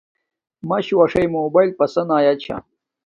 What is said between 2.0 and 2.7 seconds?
ایا چھا